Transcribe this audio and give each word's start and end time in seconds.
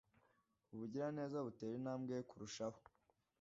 ubugiraneza 0.73 1.37
butera 1.45 1.73
intambwe 1.79 2.11
ye 2.17 2.23
kurushaho 2.29 2.79